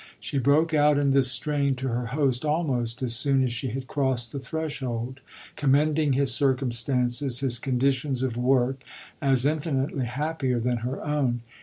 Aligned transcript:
She 0.19 0.39
broke 0.39 0.73
out 0.73 0.97
in 0.97 1.11
this 1.11 1.31
strain 1.31 1.75
to 1.75 1.89
her 1.89 2.07
host 2.07 2.43
almost 2.43 3.03
as 3.03 3.15
soon 3.15 3.43
as 3.43 3.51
she 3.53 3.67
had 3.67 3.85
crossed 3.85 4.31
the 4.31 4.39
threshold, 4.39 5.19
commending 5.55 6.13
his 6.13 6.33
circumstances, 6.33 7.41
his 7.41 7.59
conditions 7.59 8.23
of 8.23 8.35
work, 8.35 8.83
as 9.21 9.45
infinitely 9.45 10.05
happier 10.05 10.57
than 10.59 10.77
her 10.77 11.05
own. 11.05 11.41